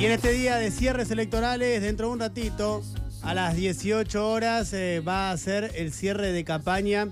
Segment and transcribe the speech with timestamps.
[0.00, 2.82] Y en este día de cierres electorales, dentro de un ratito,
[3.20, 7.08] a las 18 horas, eh, va a ser el cierre de campaña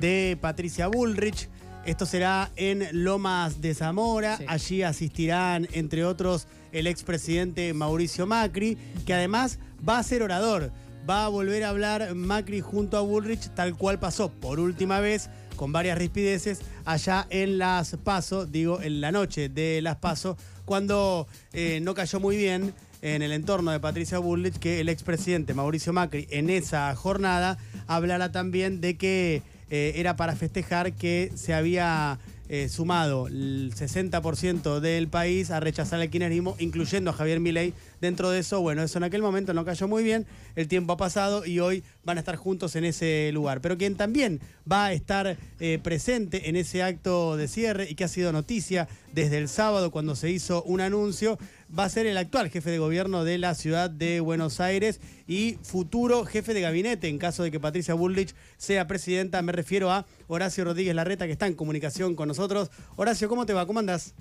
[0.00, 1.50] de Patricia Bullrich.
[1.84, 4.38] Esto será en Lomas de Zamora.
[4.38, 4.44] Sí.
[4.48, 10.72] Allí asistirán, entre otros, el expresidente Mauricio Macri, que además va a ser orador.
[11.08, 15.28] Va a volver a hablar Macri junto a Bullrich, tal cual pasó por última vez,
[15.56, 20.38] con varias rispideces, allá en Las Paso, digo, en la noche de Las Paso,
[20.70, 25.52] cuando eh, no cayó muy bien en el entorno de Patricia Bullrich que el expresidente
[25.52, 31.54] Mauricio Macri en esa jornada hablara también de que eh, era para festejar que se
[31.54, 32.20] había
[32.52, 37.74] eh, sumado el 60% del país a rechazar el kirchnerismo, incluyendo a Javier Milei.
[38.00, 40.26] Dentro de eso, bueno, eso en aquel momento no cayó muy bien,
[40.56, 43.60] el tiempo ha pasado y hoy van a estar juntos en ese lugar.
[43.60, 44.40] Pero quien también
[44.70, 48.88] va a estar eh, presente en ese acto de cierre y que ha sido noticia
[49.12, 51.38] desde el sábado cuando se hizo un anuncio,
[51.78, 55.56] va a ser el actual jefe de gobierno de la ciudad de Buenos Aires y
[55.62, 59.40] futuro jefe de gabinete en caso de que Patricia Bullrich sea presidenta.
[59.42, 62.70] Me refiero a Horacio Rodríguez Larreta, que está en comunicación con nosotros.
[62.96, 63.66] Horacio, ¿cómo te va?
[63.66, 64.14] ¿Cómo andas?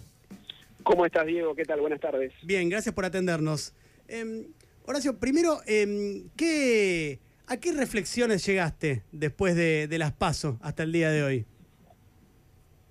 [0.84, 1.56] ¿Cómo estás, Diego?
[1.56, 1.82] ¿Qué tal?
[1.82, 2.34] Buenas tardes.
[2.44, 3.74] Bien, gracias por atendernos.
[4.08, 4.48] Eh,
[4.86, 10.92] Horacio, primero, eh, ¿qué, ¿a qué reflexiones llegaste después de, de las pasos hasta el
[10.92, 11.46] día de hoy?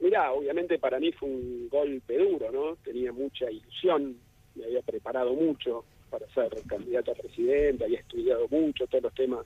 [0.00, 2.76] Mirá, obviamente para mí fue un golpe duro, ¿no?
[2.84, 4.16] Tenía mucha ilusión,
[4.58, 9.44] me había preparado mucho para ser candidato a presidente, había estudiado mucho todos los temas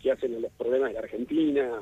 [0.00, 1.80] que hacen en los problemas de la Argentina,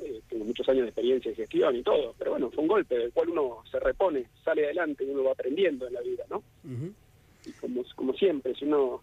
[0.00, 2.98] eh, tengo muchos años de experiencia en gestión y todo, pero bueno, fue un golpe
[2.98, 6.42] del cual uno se repone, sale adelante y uno va aprendiendo en la vida, ¿no?
[7.44, 9.02] Y como, como siempre, si uno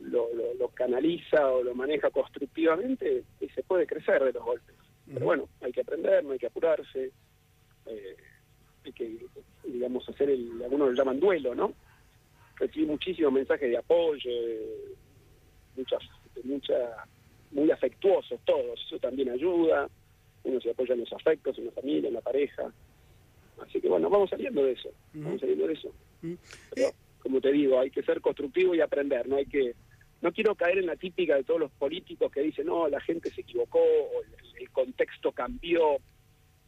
[0.00, 4.74] lo, lo, lo canaliza o lo maneja constructivamente, y se puede crecer de los golpes.
[5.12, 7.10] Pero bueno, hay que aprender, no hay que apurarse,
[7.86, 8.16] eh,
[8.82, 9.18] que,
[9.64, 11.74] digamos, hacer el, algunos lo llaman duelo, ¿no?
[12.56, 14.94] Recibí muchísimos mensajes de apoyo, de
[15.76, 16.02] muchas,
[16.34, 16.74] de mucha,
[17.52, 19.88] muy afectuosos todos, eso también ayuda,
[20.44, 22.72] uno se apoya en los afectos, en la familia, en la pareja.
[23.62, 25.92] Así que bueno, vamos saliendo de eso, vamos saliendo de eso.
[26.20, 29.74] Pero, Eh, como te digo, hay que ser constructivo y aprender, no hay que
[30.22, 33.30] no quiero caer en la típica de todos los políticos que dicen, no, la gente
[33.30, 35.96] se equivocó, o el, el contexto cambió.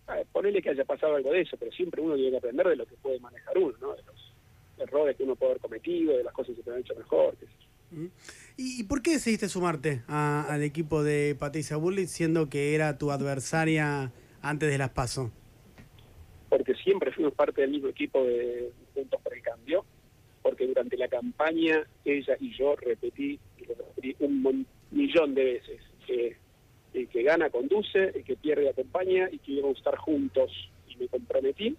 [0.09, 2.77] Eh, ponele que haya pasado algo de eso, pero siempre uno tiene que aprender de
[2.77, 3.95] lo que puede manejar uno, ¿no?
[3.95, 4.33] De los
[4.79, 7.37] errores que uno puede haber cometido, de las cosas que se haber hecho mejor.
[7.39, 8.09] qué sé yo.
[8.57, 12.99] ¿Y, y por qué decidiste sumarte a- al equipo de Patricia Bullrich siendo que era
[12.99, 15.31] tu adversaria antes de las pasos?
[16.49, 19.87] porque siempre fuimos parte del mismo equipo de Juntos por el Cambio,
[20.43, 25.81] porque durante la campaña ella y yo repetí, y lo repetí un millón de veces,
[26.07, 26.37] que
[26.95, 30.51] el que gana conduce, el que pierde acompaña y que íbamos a estar juntos.
[30.89, 31.77] Y me comprometí,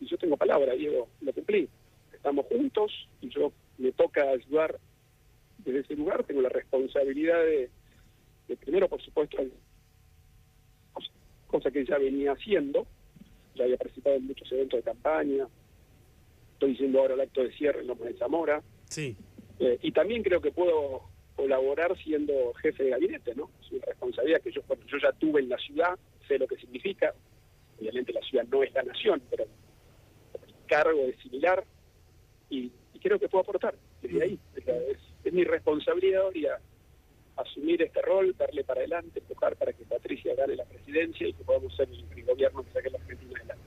[0.00, 1.68] y yo tengo palabra, Diego, lo cumplí.
[2.12, 2.90] Estamos juntos
[3.20, 4.78] y yo me toca ayudar
[5.58, 7.70] desde ese lugar, tengo la responsabilidad de,
[8.48, 9.36] de primero, por supuesto,
[11.46, 12.86] cosa- que ya venía haciendo,
[13.54, 15.46] ya había participado en muchos eventos de campaña,
[16.54, 19.16] estoy haciendo ahora el acto de cierre en Loma de Zamora, Sí.
[19.58, 21.09] eh, y también creo que puedo
[21.40, 23.50] colaborar siendo jefe de gabinete, ¿no?
[23.62, 26.56] Es una responsabilidad que yo, bueno, yo ya tuve en la ciudad, sé lo que
[26.56, 27.14] significa,
[27.78, 31.64] obviamente la ciudad no es la nación, pero el cargo es similar,
[32.50, 36.60] y, y creo que puedo aportar desde ahí, es, la- es- mi responsabilidad hoy a-
[37.36, 41.44] asumir este rol, darle para adelante, empujar para que Patricia gane la presidencia y que
[41.44, 43.64] podamos ser el, el gobierno que saque la Argentina adelante.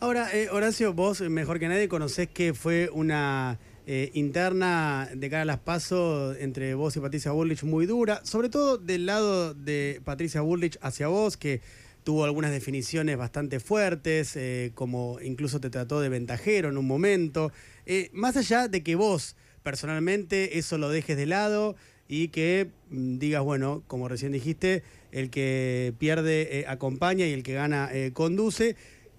[0.00, 3.58] Ahora, eh, Horacio, vos eh, mejor que nadie conocés que fue una
[3.90, 8.50] eh, interna de cara a las pasos entre vos y Patricia Bullrich muy dura, sobre
[8.50, 11.62] todo del lado de Patricia Bullrich hacia vos, que
[12.04, 17.50] tuvo algunas definiciones bastante fuertes, eh, como incluso te trató de ventajero en un momento.
[17.86, 21.74] Eh, más allá de que vos personalmente eso lo dejes de lado
[22.08, 24.82] y que mm, digas, bueno, como recién dijiste,
[25.12, 28.76] el que pierde acompaña y el que gana conduce.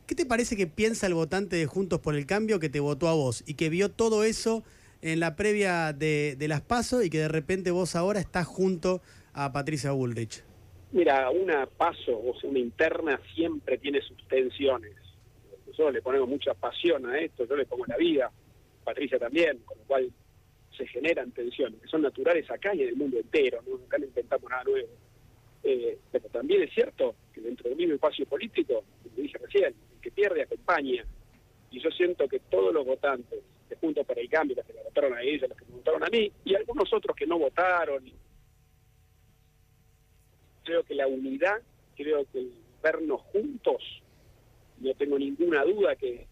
[0.09, 3.09] ¿Qué te parece que piensa el votante de Juntos por el Cambio que te votó
[3.09, 4.63] a vos y que vio todo eso
[5.03, 9.03] en la previa de, de las PASO y que de repente vos ahora estás junto
[9.33, 10.43] a Patricia Bullrich?
[10.93, 14.95] Mira, una paso, o sea, una interna siempre tiene sus tensiones.
[15.67, 18.31] Nosotros le ponemos mucha pasión a esto, yo le pongo la vida,
[18.83, 20.11] Patricia también, con lo cual
[20.75, 23.75] se generan tensiones, que son naturales acá y en el mundo entero, ¿no?
[23.85, 24.89] acá no inventamos nada nuevo.
[25.63, 30.01] Eh, pero también es cierto que dentro del mismo espacio político, como dije recién, el
[30.01, 31.05] que pierde acompaña.
[31.71, 33.39] Y yo siento que todos los votantes
[33.69, 36.03] de Juntos por el Cambio, los que la votaron a ella, los que me votaron
[36.03, 38.03] a mí, y algunos otros que no votaron,
[40.63, 41.61] creo que la unidad,
[41.95, 43.83] creo que el vernos juntos,
[44.79, 46.27] no tengo ninguna duda que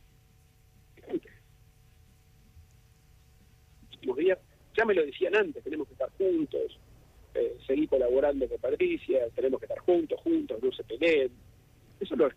[3.91, 4.39] últimos días,
[4.75, 6.80] ya me lo decían antes, tenemos que estar juntos,
[7.38, 11.31] eh, seguir colaborando con Patricia, tenemos que estar juntos, juntos, no se peleen.
[12.00, 12.30] Eso lo,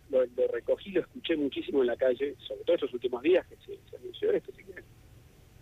[0.53, 4.33] recogí, lo escuché muchísimo en la calle, sobre todo estos últimos días que se, anunció
[4.33, 4.83] esto, así que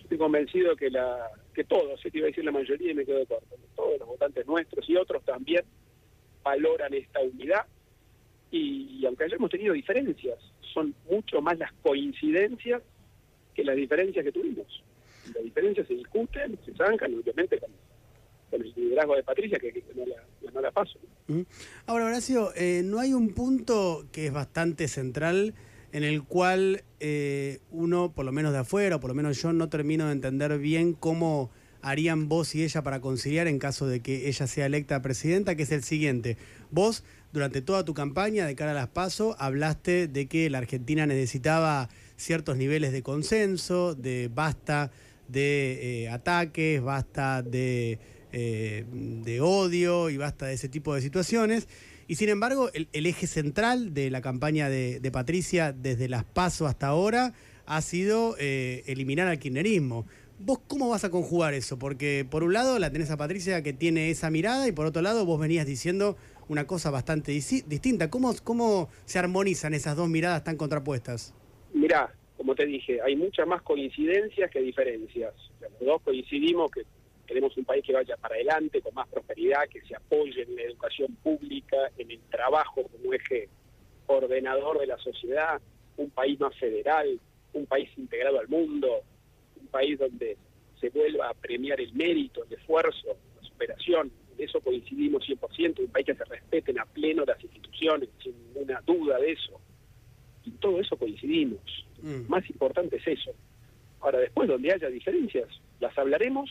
[0.01, 3.27] estoy convencido que la que todos, te iba a decir la mayoría y me quedo
[3.27, 5.65] corto, todos los votantes nuestros y otros también
[6.43, 7.67] valoran esta unidad
[8.51, 10.39] y, aunque hayamos tenido diferencias,
[10.73, 12.83] son mucho más las coincidencias
[13.55, 14.83] que las diferencias que tuvimos.
[15.35, 17.61] Las diferencias se discuten, se zanjan, obviamente
[18.51, 19.85] con, el liderazgo de Patricia, que,
[20.53, 20.99] no, la, paso.
[21.87, 25.55] Ahora, Horacio, eh, ¿no hay un punto que es bastante central
[25.93, 29.53] en el cual eh, uno, por lo menos de afuera, o por lo menos yo,
[29.53, 31.51] no termino de entender bien cómo
[31.81, 35.63] harían vos y ella para conciliar en caso de que ella sea electa presidenta, que
[35.63, 36.37] es el siguiente.
[36.71, 41.07] Vos, durante toda tu campaña de cara a las PASO, hablaste de que la Argentina
[41.07, 44.91] necesitaba ciertos niveles de consenso, de basta
[45.29, 47.99] de eh, ataques, basta de,
[48.33, 51.69] eh, de odio y basta de ese tipo de situaciones.
[52.07, 56.87] Y sin embargo, el, eje central de la campaña de, Patricia desde las PASO hasta
[56.87, 57.35] ahora
[57.67, 60.07] ha sido eh, eliminar al kirchnerismo.
[60.41, 61.79] ¿Vos cómo vas a conjugar eso?
[61.79, 65.03] Porque por un lado la tenés a Patricia que tiene esa mirada y por otro
[65.03, 66.17] lado vos venías diciendo
[66.49, 68.09] una cosa bastante distinta.
[68.09, 71.35] ¿Cómo, ¿Cómo se armonizan esas dos miradas tan contrapuestas?
[71.75, 75.35] Mirá, como te dije, hay muchas más coincidencias que diferencias.
[75.61, 76.85] los dos coincidimos que
[77.29, 80.63] queremos un país que vaya para adelante, con más prosperidad, que se apoye en la
[80.63, 83.49] educación pública, en el trabajo como eje
[84.07, 85.61] ordenador de la sociedad,
[85.99, 87.21] un país más federal,
[87.53, 89.05] un país integrado al mundo,
[89.69, 90.37] país donde
[90.81, 94.11] se vuelva a premiar el mérito, el esfuerzo, la superación.
[94.37, 98.81] En eso coincidimos 100%, un país que se respeten a pleno las instituciones, sin ninguna
[98.87, 99.61] duda de eso.
[100.45, 101.61] Y todo eso coincidimos.
[102.01, 102.29] Mm.
[102.29, 103.33] Más importante es eso.
[104.01, 105.49] Ahora, después, donde haya diferencias,
[105.81, 106.49] las hablaremos,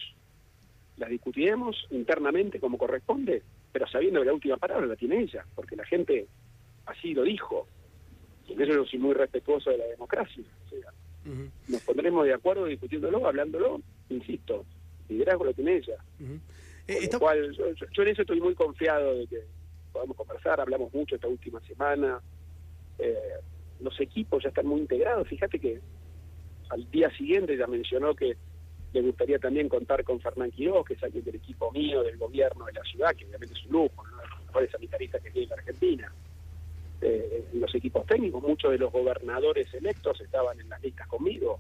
[1.92, 6.28] internamente como corresponde, pero sabiendo que la última palabra la tiene ella, porque la gente
[6.86, 7.68] así lo dijo.
[8.48, 10.44] Y en eso yo soy muy respetuoso de la democracia.
[11.68, 14.66] Nos pondremos de acuerdo discutiéndolo, hablándolo, insisto,
[15.10, 15.98] liderazgo lo tiene ella.
[16.88, 17.66] Eh, cual, yo,
[18.04, 19.42] en eso estoy muy confiado de que
[19.92, 22.22] podamos conversar, hablamos mucho esta última semana.
[22.98, 23.16] Eh,
[23.82, 25.28] los equipos ya están muy integrados.
[25.28, 25.82] Fíjate que
[26.70, 28.38] al día siguiente ya mencionó que
[28.94, 32.66] le gustaría también contar con Fernán Quiroz, que es alguien del equipo mío, del gobierno
[32.66, 35.48] de la ciudad, que obviamente es un lujo, uno de los mejores sanitaristas que tiene
[35.48, 36.14] la Argentina
[37.02, 41.60] eh, los equipos técnicos, muchos de los gobernadores electos estaban en las listas conmigo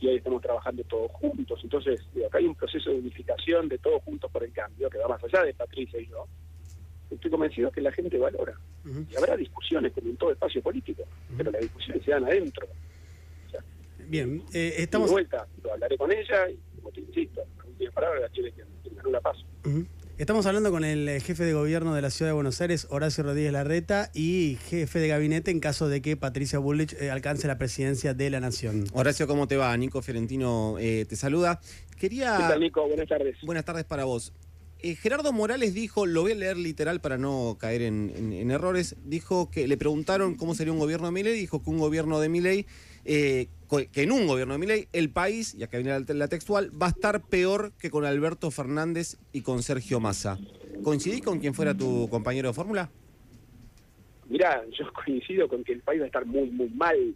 [0.00, 1.60] y hoy estamos trabajando todos juntos.
[1.62, 5.08] Entonces, acá hay un proceso de unificación de todos juntos por el cambio que va
[5.08, 6.26] más allá de Patricia y yo.
[7.10, 8.54] Estoy convencido que la gente valora.
[8.84, 11.04] Y habrá discusiones como en todo espacio político,
[11.36, 12.66] pero las discusiones se dan adentro.
[14.08, 15.08] Bien, eh, estamos.
[15.08, 18.52] De vuelta, lo hablaré con ella y, como te insisto, la última palabra la tiene
[18.52, 18.66] quien,
[18.96, 19.44] ganó la paso.
[20.16, 23.24] Estamos hablando con el eh, jefe de gobierno de la ciudad de Buenos Aires, Horacio
[23.24, 27.58] Rodríguez Larreta, y jefe de gabinete en caso de que Patricia Bullrich eh, alcance la
[27.58, 28.84] presidencia de la Nación.
[28.92, 29.76] Horacio, ¿cómo te va?
[29.76, 31.60] Nico Fiorentino eh, te saluda.
[31.98, 32.36] Quería...
[32.36, 32.86] ¿Qué tal, Nico?
[32.86, 33.36] Buenas tardes.
[33.42, 34.32] Buenas tardes para vos.
[35.00, 39.66] Gerardo Morales dijo, lo voy a leer literal para no caer en, errores, dijo que
[39.66, 42.66] le preguntaron cómo sería un gobierno de Milei, dijo que un gobierno de Milei
[43.06, 43.48] eh,
[43.92, 46.90] que en un gobierno de Milei el país, y acá viene la, textual, va a
[46.90, 50.38] estar peor que con Alberto Fernández y con Sergio Massa.
[50.82, 52.90] ¿Coincidís con quien fuera tu compañero de fórmula?
[54.28, 57.14] Mirá, yo coincido con que el país va a estar muy, muy mal.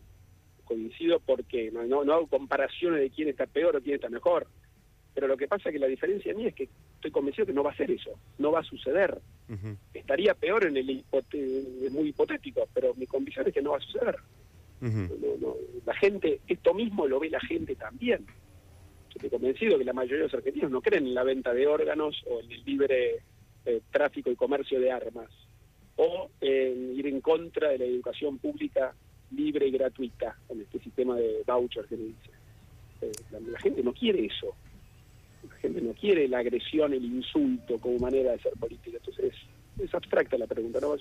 [0.65, 4.47] Coincido porque no, no, hago comparaciones de quién está peor o quién está mejor.
[5.15, 7.65] Pero lo que pasa es que la diferencia mía es que estoy convencido que no
[7.65, 9.19] va a ser eso, no va a suceder.
[9.95, 11.05] Estaría peor en el
[11.91, 14.17] muy hipotético, pero mi convicción es que no va a suceder
[14.81, 18.25] la gente, esto mismo lo ve la gente también.
[18.27, 21.67] Yo estoy convencido que la mayoría de los argentinos no creen en la venta de
[21.67, 23.23] órganos o en el libre
[23.65, 25.29] eh, tráfico y comercio de armas,
[25.97, 28.95] o en ir en contra de la educación pública
[29.33, 32.31] libre y gratuita, con este sistema de voucher que me dice.
[33.01, 34.55] Eh, la, gente no quiere eso.
[35.49, 38.97] La gente no quiere la agresión, el insulto como manera de ser política.
[38.99, 39.35] Entonces,
[39.83, 40.97] es abstracta la pregunta, no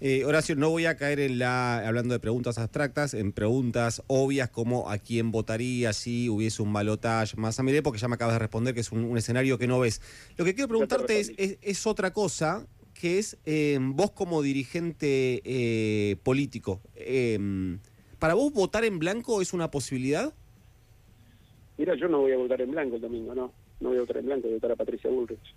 [0.00, 4.50] eh, Horacio, no voy a caer en la, hablando de preguntas abstractas, en preguntas obvias
[4.50, 8.34] como a quién votaría si hubiese un balotaje más a mi porque ya me acabas
[8.34, 10.00] de responder que es un, escenario que no ves.
[10.36, 16.16] Lo que quiero preguntarte es, es, otra cosa, que es eh, vos como dirigente eh,
[16.22, 16.80] político,
[18.18, 20.32] ¿para vos votar en blanco es una posibilidad?
[21.76, 23.52] Mira, yo no voy a votar en blanco el domingo, no.
[23.80, 25.54] No voy a votar en blanco, voy a votar a Patricia Bullrich.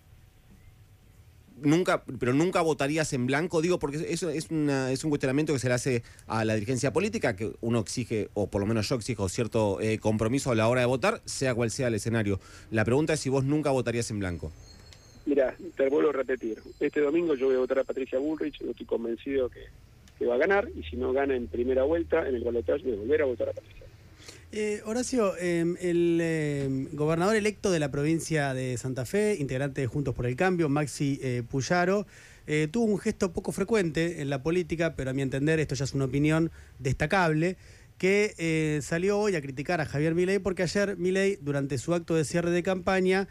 [1.61, 5.67] Nunca, pero nunca votarías en blanco, digo, porque eso es, es un cuestionamiento que se
[5.67, 9.29] le hace a la dirigencia política, que uno exige, o por lo menos yo exijo
[9.29, 12.39] cierto eh, compromiso a la hora de votar, sea cual sea el escenario.
[12.71, 14.51] La pregunta es si vos nunca votarías en blanco.
[15.25, 16.61] Mira, te vuelvo a repetir.
[16.79, 19.65] Este domingo yo voy a votar a Patricia Bullrich, yo estoy convencido que,
[20.17, 22.93] que va a ganar, y si no gana en primera vuelta, en el balotaje voy
[22.93, 23.86] a volver a votar a Patricia.
[24.53, 29.87] Eh, Horacio, em, el em, gobernador electo de la provincia de Santa Fe, integrante de
[29.87, 32.07] Juntos por el Cambio, Maxi eh, Puyaro,
[32.47, 35.83] eh, tuvo un gesto poco frecuente en la política, pero a mi entender esto ya
[35.83, 36.49] es una opinión
[36.79, 37.57] destacable,
[37.97, 42.25] que salió hoy a criticar a Javier Milei porque ayer Milei, durante su acto de
[42.25, 43.27] cierre de campaña,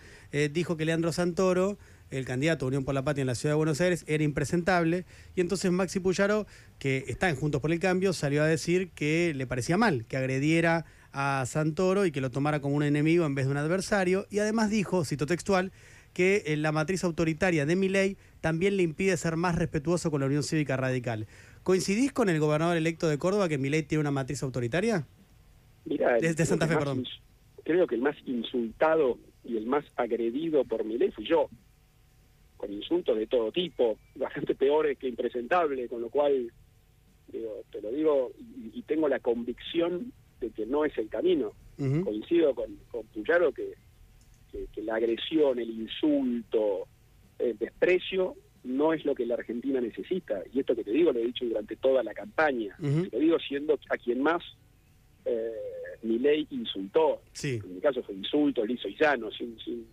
[0.51, 1.79] dijo que Leandro Santoro
[2.11, 5.05] el candidato Unión por la Patria en la ciudad de Buenos Aires era impresentable
[5.35, 6.47] y entonces Maxi Puyaro,
[6.79, 10.17] que está en Juntos por el Cambio, salió a decir que le parecía mal que
[10.17, 10.85] agrediera
[11.19, 14.39] a Santoro y que lo tomara como un enemigo en vez de un adversario y
[14.39, 15.73] además dijo, cito textual,
[16.13, 20.27] que eh, la matriz autoritaria de Milei también le impide ser más respetuoso con la
[20.27, 21.27] Unión Cívica Radical.
[21.63, 25.07] ¿Coincidís con el gobernador electo de Córdoba que Milei tiene una matriz autoritaria?
[25.87, 27.05] Mira, de, Santa Fe, perdón.
[27.65, 31.49] Creo que el más insultado y el más agredido por Milei fui yo
[32.59, 36.53] con insultos de todo tipo, bastante peores que impresentable, con lo cual,
[37.29, 38.33] digo, te lo digo,
[38.75, 41.53] y, tengo la convicción de que no es el camino.
[41.77, 43.75] Coincido con, con Puyaro que,
[44.73, 46.89] que, la agresión, el insulto,
[47.39, 50.43] el desprecio no es lo que la Argentina necesita.
[50.53, 52.77] Y esto que te digo lo he dicho durante toda la campaña.
[52.79, 54.43] Te lo digo siendo a quien más
[55.25, 55.53] eh,
[56.03, 57.21] mi ley insultó.
[57.43, 59.87] En mi caso fue insulto, liso y llano, sin, sin,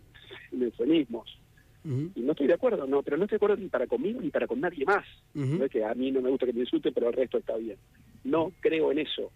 [0.50, 1.38] sin eufemismos.
[1.84, 4.30] Y no estoy de acuerdo, no, pero no estoy de acuerdo ni para conmigo ni
[4.30, 5.04] para con nadie más.
[5.34, 7.56] No es que a mí no me gusta que me insulte, pero el resto está
[7.58, 7.76] bien.
[8.24, 9.30] No creo en eso.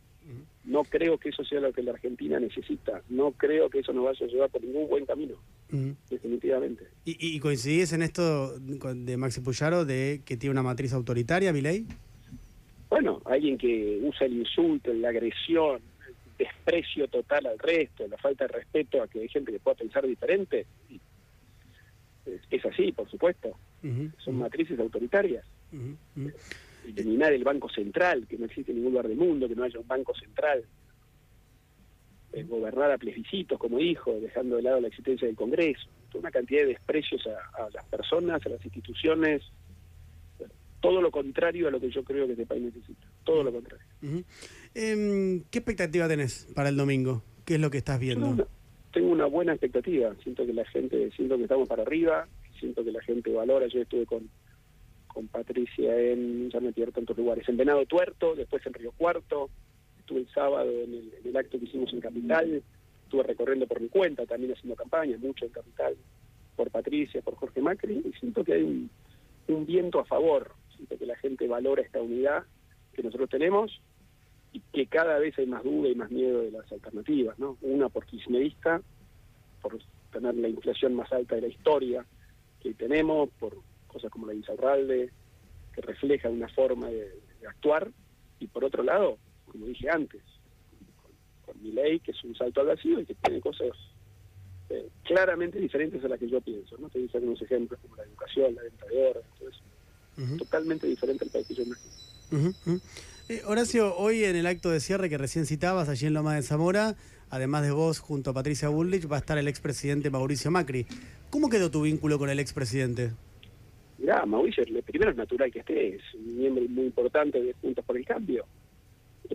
[0.65, 3.03] No creo que eso sea lo que la Argentina necesita.
[3.09, 5.37] No creo que eso nos vaya a llevar por ningún buen camino.
[6.11, 6.85] Definitivamente.
[7.05, 11.87] ¿Y, coincidís en esto de Maxi Puyaro de que tiene una matriz autoritaria, mi ley?
[12.91, 18.47] Bueno, alguien que usa el insulto, la agresión, el desprecio total al resto, la falta
[18.47, 20.67] de respeto a que hay gente que pueda pensar diferente,
[22.51, 23.57] es, así, por supuesto.
[24.25, 25.45] Son matrices autoritarias.
[26.89, 29.79] Eliminar el Banco Central, que no existe en ningún lugar del mundo, que no haya
[29.79, 30.65] un Banco Central.
[32.33, 35.89] Eh, gobernar a plebiscitos, como dijo, dejando de lado la existencia del Congreso.
[36.15, 39.43] una cantidad de desprecios a, las personas, a las instituciones.
[40.81, 43.07] Todo lo contrario a lo que yo creo que este país necesita.
[43.25, 43.85] Todo lo contrario.
[44.75, 47.23] Em, ¿Qué expectativa tenés para el domingo?
[47.45, 48.47] ¿Qué es lo que estás viendo?
[48.93, 50.15] tengo una buena expectativa.
[50.23, 52.27] Siento que la gente, siento que estamos para arriba,
[52.59, 53.67] siento que la gente valora.
[53.69, 54.29] Yo estuve con,
[55.09, 59.51] con Patricia en, ya me pierdo tantos lugares, en Venado Tuerto, después en Río Cuarto,
[59.99, 62.63] estuve el sábado en el, acto que hicimos en Capital,
[63.05, 65.97] estuve recorriendo por mi cuenta, también haciendo campaña, mucho en Capital,
[66.57, 68.91] por Patricia, por Jorge Macri, y siento que hay un,
[69.49, 72.45] un viento a favor, siento que la gente valora esta unidad
[72.93, 73.81] que nosotros tenemos
[74.53, 77.59] y que cada vez hay más duda y más miedo de las alternativas, ¿no?
[77.61, 78.81] Una por kirchnerista,
[79.61, 79.79] por
[80.13, 82.05] tener la inflación más alta de la historia
[82.61, 83.57] que tenemos, por
[84.49, 85.11] Insaurralde,
[85.75, 87.13] que refleja una forma de,
[87.49, 87.91] actuar,
[88.41, 90.23] y por otro lado, como dije antes,
[91.45, 93.69] con, mi ley, que es un salto al vacío y que tiene cosas
[94.71, 96.89] eh, claramente diferentes a las que yo pienso, ¿no?
[96.89, 99.63] Te dicen unos ejemplos como la educación, la venta de oro, entonces,
[100.37, 102.81] totalmente diferente al país que yo imagino.
[103.29, 106.43] Eh, Horacio, hoy en el acto de cierre que recién citabas, allí en Loma de
[106.43, 106.97] Zamora,
[107.31, 110.87] además de vos, junto a Patricia Bullrich, va a estar el expresidente Mauricio Macri.
[111.31, 113.13] ¿Cómo quedó tu vínculo con el expresidente?
[113.99, 117.97] Mirá, Mauricio, primero es natural que esté, es un miembro muy importante de Juntos por
[117.97, 118.47] el Cambio.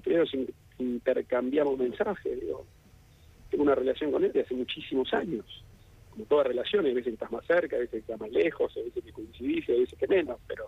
[0.01, 0.24] Primero
[0.79, 2.65] intercambiamos mensajes, digo,
[3.50, 5.46] tengo una relación con él de hace muchísimos años.
[6.10, 9.03] Como toda relación, a veces estás más cerca, a veces estás más lejos, a veces
[9.03, 10.67] que coincidís, a veces que menos, pero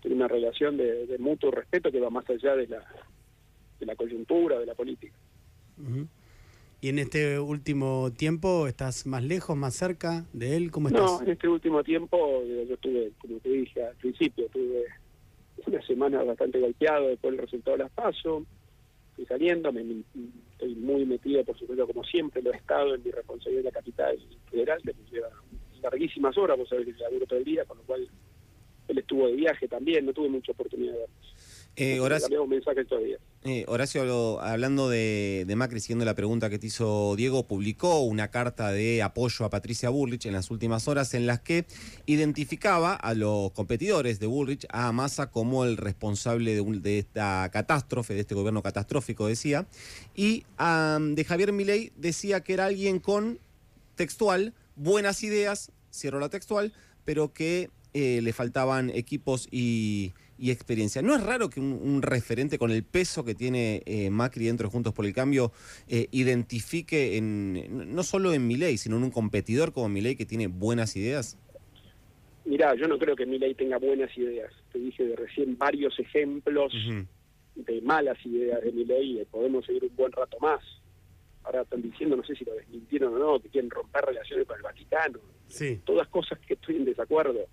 [0.00, 4.66] tiene una relación de, mutuo respeto que va más allá de de la coyuntura, de
[4.66, 5.16] la política.
[6.82, 10.72] ¿Y en este último tiempo estás más lejos, más cerca de él?
[10.72, 11.00] ¿Cómo estás?
[11.00, 14.86] No, en este último tiempo yo estuve, como te dije al principio, tuve
[15.64, 18.44] una semana bastante golpeado después del resultado de las PASO,
[19.10, 20.02] estoy saliendo, me,
[20.50, 23.70] estoy muy metido, por supuesto, como siempre lo he estado en mi responsabilidad en la
[23.70, 24.18] capital
[24.50, 25.28] federal, que me lleva
[25.84, 28.08] larguísimas horas, vos sabés que laburo todo el día, con lo cual
[28.88, 31.68] él estuvo de viaje también, no tuve mucha oportunidad de vernos.
[31.76, 32.44] Eh, Horacio,
[33.44, 38.70] eh, Horacio, hablando de, Macri, siguiendo la pregunta que te hizo Diego, publicó una carta
[38.70, 41.66] de apoyo a Patricia Bullrich en las últimas horas en las que
[42.06, 48.20] identificaba a los competidores de Bullrich, a Massa, como el responsable de, esta catástrofe, de
[48.20, 49.66] este gobierno catastrófico, decía,
[50.14, 53.40] y de Javier Milei decía que era alguien con
[53.96, 56.72] textual, buenas ideas, cierro la textual,
[57.04, 61.02] pero que eh, le faltaban equipos y, y experiencia.
[61.02, 64.66] ¿No es raro que un, un referente con el peso que tiene eh, Macri dentro
[64.66, 65.52] de Juntos por el Cambio
[65.86, 70.48] eh, identifique en, no solo en Milei, sino en un competidor como Milei que tiene
[70.48, 71.38] buenas ideas?
[72.44, 74.52] Mirá, yo no creo que Milei tenga buenas ideas.
[74.72, 76.72] Te dije de recién varios ejemplos
[77.54, 80.60] de malas ideas de Milei y podemos seguir un buen rato más.
[81.44, 84.56] Ahora están diciendo, no sé si lo desmintieron o no, que quieren romper relaciones con
[84.56, 85.20] el Vaticano.
[85.46, 85.80] Sí.
[85.84, 87.46] Todas cosas que estoy en desacuerdo,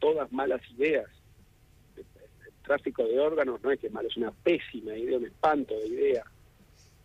[0.00, 1.06] todas malas ideas.
[2.64, 5.86] Tráfico de órganos no es que es malo, es una pésima idea, un espanto de
[5.88, 6.24] idea.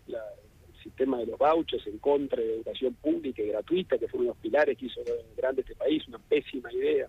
[0.08, 0.24] La-
[0.68, 4.30] el sistema de los vouchers en contra de educación pública y gratuita, que fue uno
[4.30, 5.02] de los pilares que hizo
[5.36, 7.08] grande este país, una pésima idea.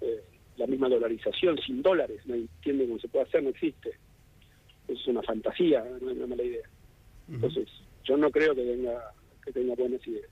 [0.00, 0.22] Eh,
[0.56, 3.90] la misma dolarización sin dólares, no entiende cómo se puede hacer, no existe.
[4.88, 6.68] Eso es una fantasía, no es una mala idea.
[7.30, 7.68] Entonces,
[8.04, 9.12] yo no creo que tenga,
[9.44, 10.30] que tenga buenas ideas.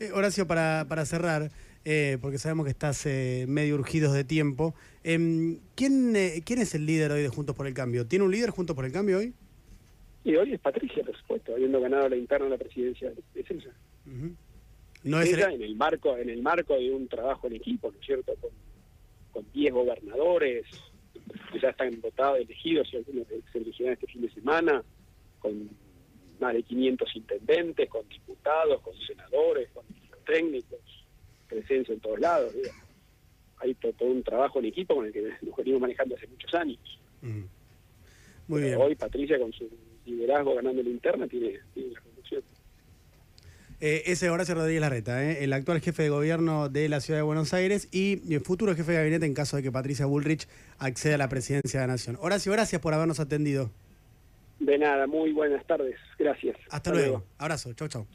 [0.00, 1.50] Eh, Horacio, para, para cerrar,
[1.84, 6.74] eh, porque sabemos que estás eh, medio urgidos de tiempo, em, ¿quién, eh, ¿quién es
[6.74, 8.06] el líder hoy de Juntos por el Cambio?
[8.06, 9.32] ¿Tiene un líder Juntos por el Cambio hoy?
[10.24, 13.10] Y hoy es Patricia, por supuesto, habiendo ganado la interna de la presidencia.
[13.34, 13.72] Es ella.
[14.06, 14.34] Ujú.
[15.04, 17.90] No es ella el- en el marco en el marco de un trabajo en equipo,
[17.90, 18.34] ¿no es cierto?
[18.40, 18.50] Con,
[19.32, 20.66] con 10 gobernadores
[21.52, 24.82] que ya están votados, elegidos, y algunos se elegirán este fin de semana,
[25.38, 25.70] con
[26.38, 29.84] más de 500 intendentes, con diputados, con senadores, con
[30.26, 30.69] técnicos,
[31.70, 32.52] en todos lados.
[33.58, 36.52] Hay to- todo un trabajo en equipo con el que nos venimos manejando hace muchos
[36.54, 36.78] años.
[38.48, 38.76] Muy bien.
[38.78, 39.68] Hoy Patricia, con su
[40.06, 42.42] liderazgo ganando la interna, tiene, tiene la conducción.
[43.82, 47.18] Eh, ese es Horacio Rodríguez Larreta, eh, el actual jefe de gobierno de la ciudad
[47.18, 50.46] de Buenos Aires y el futuro jefe de gabinete en caso de que Patricia Bullrich
[50.78, 52.18] acceda a la presidencia de la Nación.
[52.20, 53.70] Horacio, gracias por habernos atendido.
[54.58, 55.96] De nada, muy buenas tardes.
[56.18, 56.56] Gracias.
[56.68, 57.24] Hasta luego.
[57.38, 57.72] Abrazo.
[57.72, 58.06] Chau, chau.